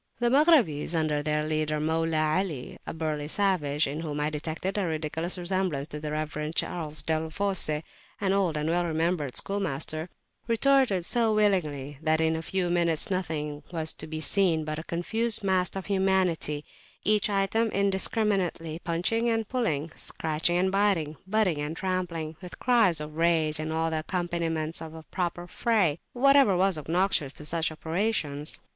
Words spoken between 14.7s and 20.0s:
a confused mass of humanity, each item indiscriminately punching and pulling,